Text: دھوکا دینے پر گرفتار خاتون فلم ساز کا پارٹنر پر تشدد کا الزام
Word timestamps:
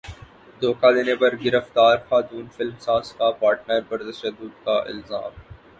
دھوکا 0.61 0.89
دینے 0.95 1.15
پر 1.15 1.31
گرفتار 1.43 1.95
خاتون 2.07 2.45
فلم 2.55 2.75
ساز 2.85 3.13
کا 3.17 3.29
پارٹنر 3.39 3.81
پر 3.89 3.99
تشدد 4.09 4.53
کا 4.65 4.77
الزام 4.83 5.31